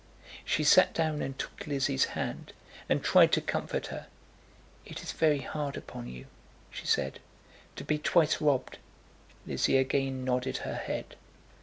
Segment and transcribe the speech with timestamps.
[0.43, 2.53] She sat down and took Lizzie's hand,
[2.89, 4.07] and tried to comfort her.
[4.83, 6.25] "It is very hard upon you,"
[6.71, 7.19] she said,
[7.75, 8.79] "to be twice robbed."
[9.45, 11.15] Lizzie again nodded her head.